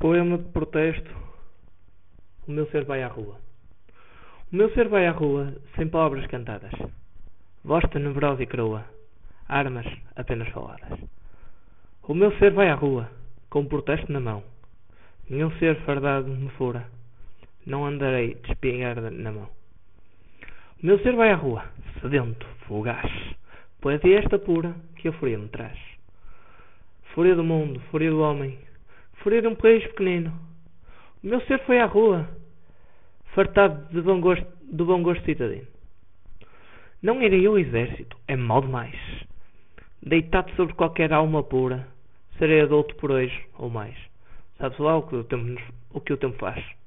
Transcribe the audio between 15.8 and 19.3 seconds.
fardado me fura. Não andarei de espingarda na